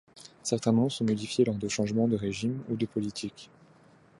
[0.41, 3.51] Certains noms sont modifiés lors de changement de régime ou de politique.